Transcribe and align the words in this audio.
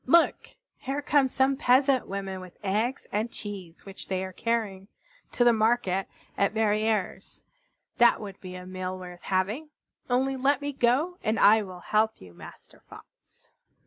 Look! 0.07 0.55
Here 0.79 1.03
come 1.03 1.29
some 1.29 1.55
peasant 1.57 2.07
women 2.07 2.41
with 2.41 2.57
eggs 2.63 3.05
and 3.11 3.31
cheese 3.31 3.85
which 3.85 4.07
they 4.07 4.23
are 4.25 4.33
carrying 4.33 4.87
to 5.33 5.43
the 5.43 5.53
market 5.53 6.07
at 6.35 6.55
Verrières. 6.55 7.41
That 7.99 8.19
would 8.19 8.41
be 8.41 8.55
a 8.55 8.65
meal 8.65 8.97
worth 8.97 9.21
having! 9.21 9.69
Only 10.09 10.35
let 10.37 10.59
me 10.59 10.73
go, 10.73 11.19
and 11.23 11.37
I 11.39 11.61
will 11.61 11.81
help 11.81 12.19
you, 12.19 12.33
Master 12.33 12.81
Fox." 12.89 13.49